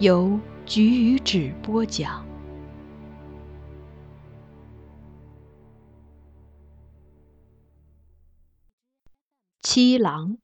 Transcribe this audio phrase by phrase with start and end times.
[0.00, 2.24] 由菊与纸播讲。
[9.60, 10.38] 七郎，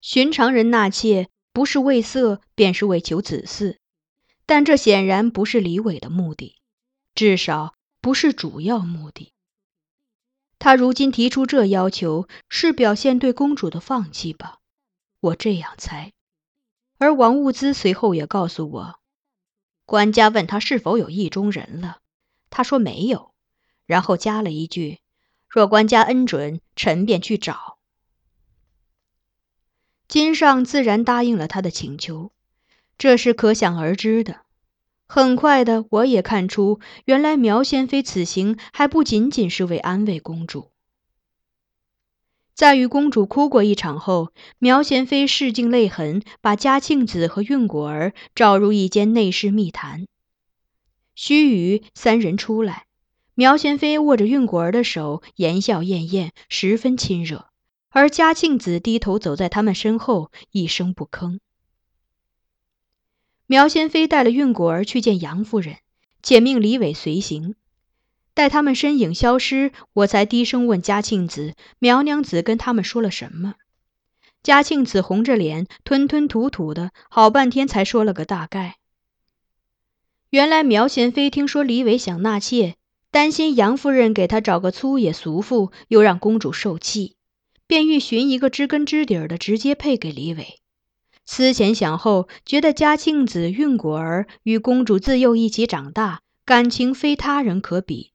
[0.00, 3.78] 寻常人纳妾不是为色，便是为求子嗣，
[4.46, 6.54] 但这显然不是李伟的目的，
[7.16, 9.32] 至少不是主要目的。
[10.60, 14.60] 他如今提出这要求，是表现对公主的放弃吧？
[15.18, 16.13] 我这样猜。
[16.98, 19.00] 而王物资随后也告诉我，
[19.84, 21.98] 官家问他是否有意中人了，
[22.50, 23.34] 他说没有，
[23.86, 25.00] 然后加了一句
[25.48, 27.78] ：“若官家恩准，臣便去找。”
[30.06, 32.30] 金上自然答应了他的请求，
[32.96, 34.42] 这是可想而知的。
[35.06, 40.70] 很快的，我也看出，原来苗仙妃此行还不仅仅是为安慰公主。
[42.54, 50.06] 在与公主哭过一场后，苗贤妃拭尽泪痕，把嘉庆子和韵果儿召入一间内室密谈。
[51.16, 52.86] 须臾，三人出来，
[53.34, 57.46] 苗贤妃握着韵果儿的手，言笑晏晏，十分亲热；
[57.88, 61.40] 而嘉庆子低头走在他们身后，一声不吭。
[63.46, 65.78] 苗贤妃带了韵果儿去见杨夫人，
[66.22, 67.56] 且命李伟随行。
[68.34, 73.54] 待他们身影消失，我才低声问嘉庆子：“苗娘子跟他们说了什么？”
[74.42, 78.76] 嘉庆子红着脸，吞吞吐吐的，好半天才说了个大概。
[80.30, 82.74] 原来苗贤妃听说李伟想纳妾，
[83.12, 87.14] 担心杨夫人给他找个粗野俗妇，又让公主受气，
[87.68, 90.58] 便欲寻一个知根知底的，直接配给李伟。
[91.24, 98.10] 思前想后，觉得嘉庆子、韵果儿与公主自幼一起长大，感情非他人可比。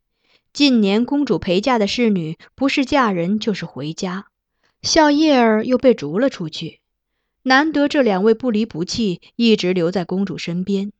[0.52, 4.28] 近年公主陪嫁的侍女，不是嫁人就是回家。
[4.82, 6.80] 笑叶儿又被逐了出去，
[7.44, 10.92] 难得这两位不离不弃，一直留在公主身边，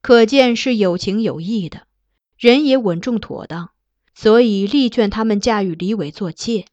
[0.00, 1.86] 可见是有情有义的，
[2.36, 3.70] 人也稳重妥当，
[4.14, 6.66] 所以力劝他们嫁与李伟做妾。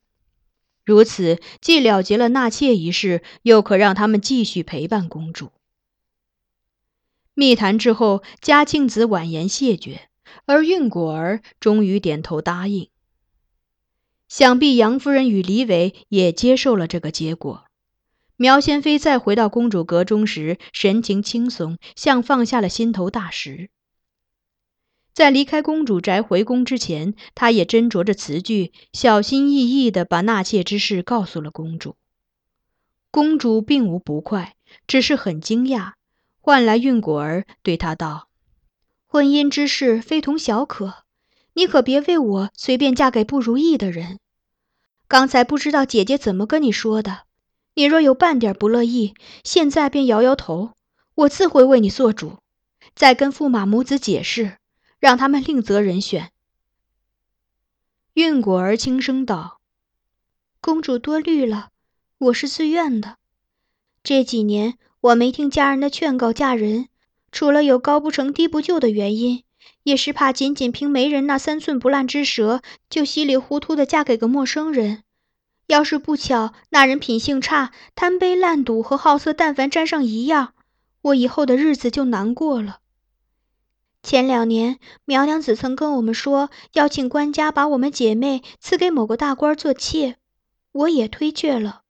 [0.84, 5.52] 如此既了结了纳妾一事，又可让他们继续陪伴公主。
[7.34, 10.09] 密谈之后，嘉庆子婉言谢绝。
[10.46, 12.90] 而运果儿终于点头答应。
[14.28, 17.66] 想必杨夫人与李伟也接受了这个结果。
[18.38, 23.70] 苗仙妃再回到公主阁中时，神情轻松，像放下了心头大石。
[25.14, 31.98] 在离开公主宅回宫之前，她也斟酌着词句，小心翼翼地把纳妾之事告诉了公主。
[33.12, 34.56] 公主并无不快，
[34.88, 35.92] 只是很惊讶，
[36.40, 38.30] 唤来运果儿，对她道。
[39.11, 41.03] 婚姻之事非同小可，
[41.52, 44.19] 你可别为我随便嫁给不如意的人。
[45.09, 47.23] 刚才不知道姐姐怎么跟你说的，
[47.73, 49.13] 你若有半点不乐意，
[49.43, 50.72] 现在便摇摇头，
[51.13, 52.37] 我自会为你做主。
[52.96, 54.55] 再跟驸马母子解释，
[54.97, 56.31] 让他们另择人选。
[58.13, 59.59] 韵果儿轻声道
[60.61, 61.72] ：“公主多虑了，
[62.17, 63.17] 我是自愿的。
[64.03, 66.87] 这几年我没听家人的劝告嫁人，
[67.32, 69.44] 除了有高不成低不就的原因，
[69.84, 75.04] 也是怕仅仅凭媒人那三寸不烂之舌，就稀里糊涂的嫁给个陌生人。
[75.68, 80.54] 要是不巧那人品性差，贪杯烂赌和好色，但凡沾上一样，
[81.02, 82.80] 我以后的日子就难过了。”
[84.04, 90.18] 前两年，苗娘子曾跟我们说要请官家把我们姐妹赐给某个大官做妾，
[90.72, 91.84] 我也推却了，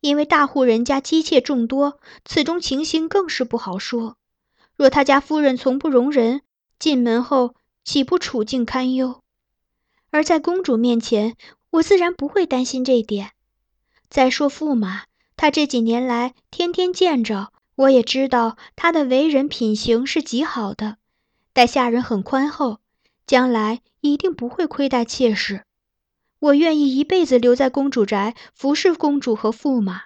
[0.00, 4.16] 因为大户人家姬妾众多，此中情形更是不好说。
[4.80, 6.40] 若他家夫人从不容人，
[6.78, 7.54] 进门后
[7.84, 9.22] 岂不处境堪忧？
[10.08, 11.36] 而在公主面前，
[11.68, 13.32] 我自然不会担心这点。
[14.08, 15.02] 再说驸马，
[15.36, 20.96] 他这几年来天天见着，我也知道他的为人品行是极好的。
[21.52, 22.78] 待下人很宽厚，
[23.26, 25.64] 将来一定不会亏待妾室。
[26.38, 30.04] 我愿意一辈子留在公主宅服侍公主和驸马。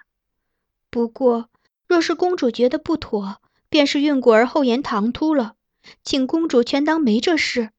[0.89, 1.47] 不过，
[1.87, 3.37] 若是公主觉得不妥，
[3.69, 5.55] 便是运果儿厚颜唐突了，
[6.03, 7.71] 请公主全当没这事。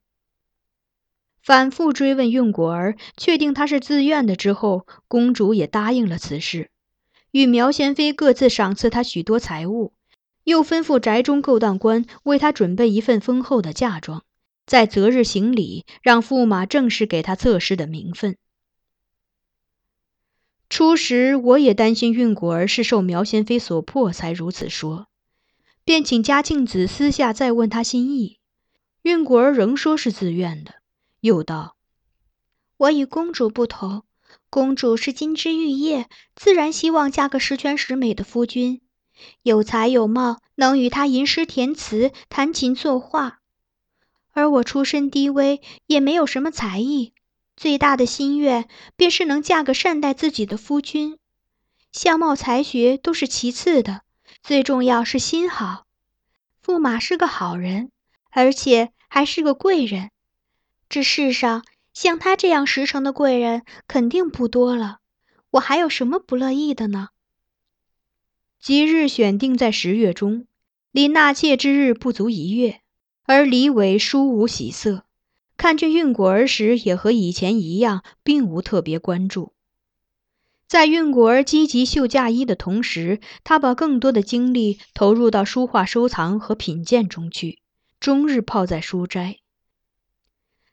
[1.42, 6.70] 反复追问运果儿，确定她是自愿的之后，公主也答应了此事，
[7.30, 9.92] 与苗贤妃各自赏赐她许多财物。
[10.44, 14.22] 又吩咐宅中勾当官为他准备一份丰厚的嫁妆，
[14.64, 18.36] 在择日行礼，让驸马正式给他侧室的名分。
[20.70, 25.08] 初时我也担心运果儿是受苗贤妃所迫才如此说，
[25.86, 28.40] 便请嘉庆子私下再问他心意。
[29.02, 30.74] 韵果儿仍说是自愿的，
[31.20, 31.76] 又道
[32.76, 34.02] ：“我与公主不同，
[34.50, 38.80] 公主是金枝玉叶，自然希望嫁个十全十美的夫君。”
[39.44, 43.38] 有才有貌，能与他吟诗填词、弹琴作画；
[44.32, 47.14] 而我出身低微，也没有什么才艺，
[47.56, 51.16] 最大的心愿便是能嫁个善待自己的夫君。
[51.92, 54.02] 相貌、才学都是其次的，
[54.46, 55.87] 最重要是心好。
[56.64, 57.90] 驸马是个好人，
[58.31, 60.12] 而且还是个贵人。
[60.88, 64.98] 这世上像他这样实诚的贵人，肯定不多了。
[65.50, 67.08] 我还有什么不乐意的呢？
[68.60, 70.46] 吉日选定在十月中，
[70.93, 72.82] 离纳妾之日不足一月，
[73.25, 75.02] 而李伟殊无喜色，
[75.56, 79.56] 看见运果儿时也和以前一样，并无特别关注。
[80.68, 87.60] 在运果儿积极绣嫁衣的同时，他把更多的精力投入到书画收藏和品鉴中去，
[88.00, 89.38] 终日泡在书斋。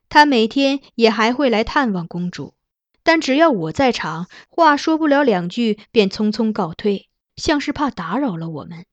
[0.10, 2.56] 他每天也还会来探望公主，
[3.04, 7.10] 但只要我在场，话说不了两句，便匆匆告退。
[7.36, 8.86] 像是怕打扰了我们，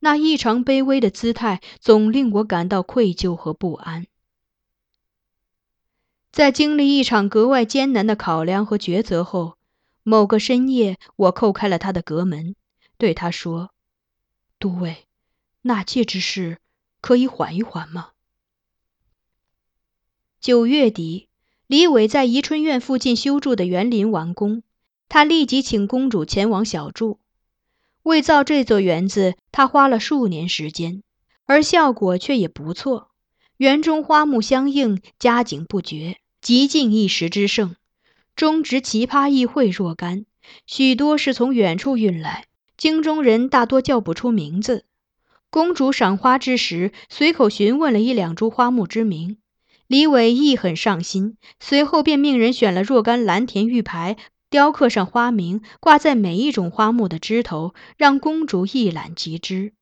[0.00, 4.06] 那异常卑微的姿态总令我感到愧疚和不安。
[6.30, 9.55] 在经历一场格外艰难的考量和抉择后，
[10.08, 12.54] 某个深夜，我叩开了他的阁门，
[12.96, 13.72] 对他说
[14.60, 15.04] ：“都尉，
[15.62, 16.60] 纳妾之事
[17.00, 18.10] 可以缓一缓吗？”
[20.40, 21.26] 九月底，
[21.66, 24.62] 李伟在宜春院附近修筑的园林完工，
[25.08, 27.18] 他立即请公主前往小住。
[28.04, 31.02] 为造这座园子，他花了数年时间，
[31.46, 33.10] 而效果却也不错。
[33.56, 37.74] 园中花木相映，佳景不绝，极尽一时之盛。
[38.36, 40.26] 中植奇葩异卉若干，
[40.66, 42.44] 许多是从远处运来，
[42.76, 44.84] 京中人大多叫不出名字。
[45.48, 49.38] 公主赏花之时，随口询问了一两株花木之名，
[49.86, 54.18] 李伟亦很上心，随后便命人选了若干蓝田玉牌。
[54.50, 59.72] 雕刻上花名，挂在每一种花木的枝头，让公主一览即知。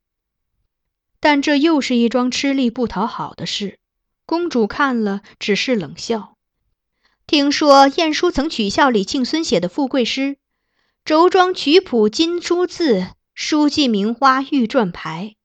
[1.19, 3.79] 但这又是一桩吃力不讨好的事。
[4.25, 6.34] 公主看了，只是冷笑。
[7.27, 10.37] 听说晏殊曾取笑李庆孙写的富贵诗
[11.05, 15.37] ：“轴装曲谱金书字，书记名花玉篆牌。”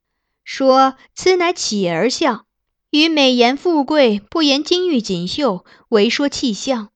[0.44, 2.46] 说此乃乞儿相，
[2.90, 6.90] 与美言富贵，不言金玉锦绣，唯说气象。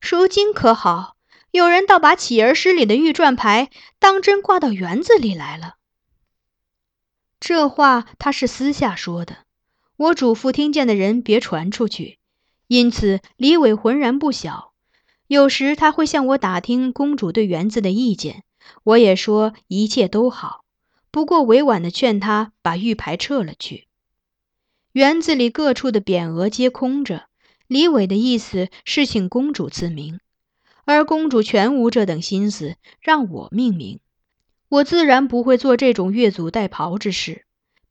[0.00, 1.16] 如今可好？
[1.52, 5.74] 有人倒把乞儿诗里的玉篆牌当真挂到园子里来了。
[7.38, 9.44] 这话他是私下说的，
[9.96, 12.18] 我嘱咐听见的人别传出去。
[12.72, 14.72] 因此李伟浑然不晓。
[15.26, 18.44] 有时他会向我打听公主对园子的意见，
[18.84, 20.64] 我也说一切都好，
[21.10, 23.88] 不过委婉的劝他把玉牌撤了去。
[24.92, 27.26] 园子里各处的匾额皆空着，
[27.66, 30.18] 李伟的意思是请公主赐名。
[30.86, 34.00] 而公主全无这等心思，让我命名，
[34.70, 37.44] 我自然不会做这种越俎代庖之事，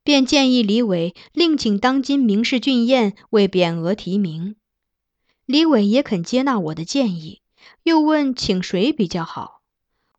[0.04, 4.56] 便建议李伟另请当今名士俊彦为匾额题名。
[5.52, 7.42] 李伟也肯接纳我的建议，
[7.84, 9.60] 又问请谁比较好。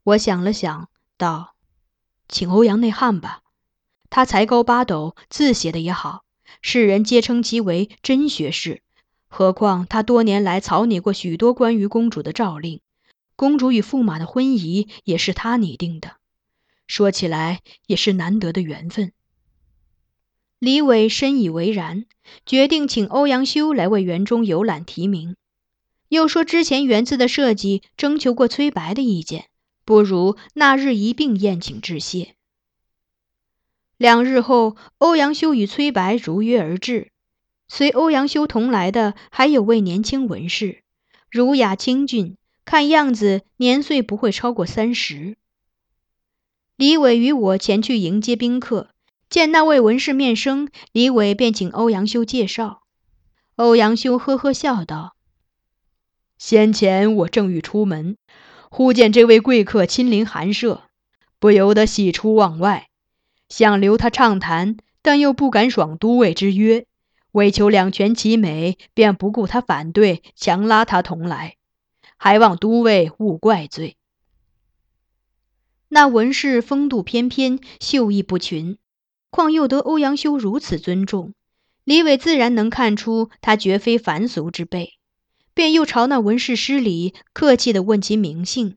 [0.03, 1.55] 我想了想，道
[2.29, 3.41] ：“请欧阳内翰吧，
[4.11, 6.25] 他才高八斗，字写的也好，
[6.61, 8.83] 世人皆称其为真学士。
[9.27, 12.83] 何况他多年来草拟过许多关于公主的诏令，
[13.35, 16.17] 公主与驸马的婚仪也是他拟定的。
[16.87, 19.15] 说起来也是难得的缘分。”
[20.62, 22.04] 李伟深以为然，
[22.47, 25.35] 决定请欧阳修来为园中游览题名。
[26.09, 29.47] 又说之前园子的设计征求过崔白的意见，
[29.85, 32.37] 不如那日一并宴请致谢。
[33.97, 37.11] 两日后，欧阳修与崔白如约而至。
[37.66, 40.85] 随欧阳修同来的还有位年轻文士，
[41.28, 45.37] 儒雅清俊，看样子年岁不会超过三十。
[46.76, 48.92] 李伟与我前去迎接宾客。
[49.33, 52.83] 见那位文士面生，李伟便请欧阳修介绍。
[53.57, 55.17] 欧阳修呵呵笑道
[56.37, 58.19] ：“先前我正欲出门，
[58.71, 60.83] 忽见这位贵客亲临寒舍，
[61.39, 62.89] 不由得喜出望外，
[63.49, 66.85] 想留他畅谈，但又不敢爽都尉之约，
[67.31, 71.57] 为求两全其美，便不顾他反对，强拉他同来，
[72.19, 73.97] 还望都尉勿怪罪。”
[75.89, 78.77] 那文士风度翩翩，秀逸不群。
[79.33, 81.33] 况又得欧阳修如此尊重，
[81.85, 84.99] 李伟自然能看出他绝非凡俗之辈，
[85.55, 88.77] 便又朝那文士施礼，客气地问其名姓。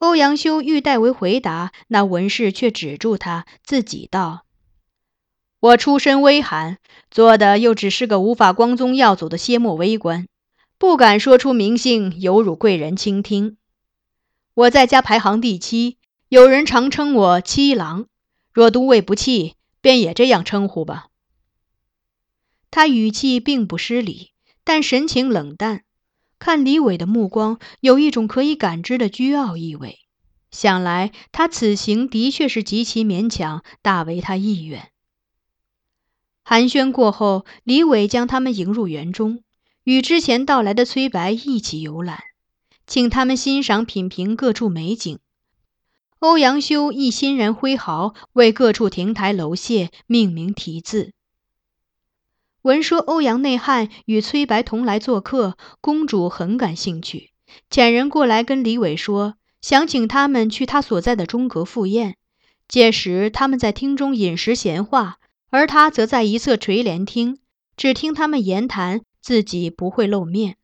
[0.00, 4.44] 欧阳修欲代为回答，那文士却止住他，自己道
[5.60, 6.76] ：“我出身微寒，
[7.10, 10.28] 做的又只是个无法光宗耀祖的歇末微官，
[10.76, 13.56] 不敢说出名姓，有辱贵人倾听。
[14.52, 15.96] 我在家排行第七，
[16.28, 18.04] 有人常称我七郎。”
[18.54, 21.08] 若都尉不弃，便也这样称呼吧。
[22.70, 24.30] 他语气并不失礼，
[24.62, 25.82] 但神情冷淡，
[26.38, 29.98] 看李伟的目光有一种可以感知的倨傲意味。
[30.52, 34.92] 想来他此行的确是极其勉强，大违他意愿。
[36.44, 39.42] 寒暄过后，李伟将他们迎入园中，
[39.82, 42.22] 与之前到来的崔白一起游览，
[42.86, 45.18] 请他们欣赏品评各处美景。
[46.24, 51.12] 欧阳修亦欣然挥毫，为各处亭台楼榭命名题字。
[52.62, 57.32] 闻说欧阳内翰与崔白同来做客，公主很感兴趣，
[57.68, 62.16] 遣人过来跟李伟说，想请他们去他所在的中阁赴宴。
[62.66, 65.18] 届时他们在厅中饮食闲话，
[65.50, 67.36] 而他则在一侧垂帘听，
[67.76, 70.56] 只听他们言谈，自己不会露面。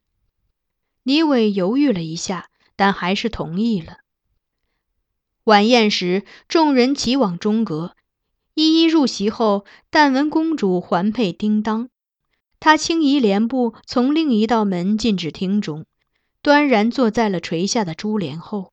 [1.03, 3.99] 李伟犹豫了一下，但还是同意了。
[5.51, 7.97] 晚宴时，众人齐往中阁，
[8.55, 11.89] 一一入席后，但闻公主环佩叮当，
[12.61, 15.87] 她轻移帘布，从另一道门进至厅中，
[16.41, 18.73] 端然坐在了垂下的珠帘后。